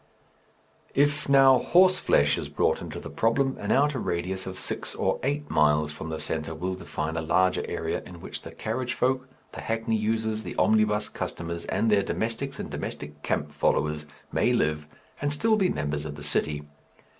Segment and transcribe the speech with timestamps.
[0.95, 5.47] If, now, horseflesh is brought into the problem, an outer radius of six or eight
[5.51, 9.61] miles from the centre will define a larger area in which the carriage folk, the
[9.61, 14.87] hackney users, the omnibus customers, and their domestics and domestic camp followers may live
[15.21, 16.63] and still be members of the city.